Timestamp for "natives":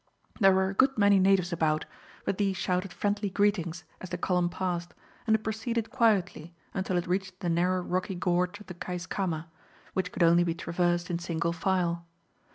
1.19-1.53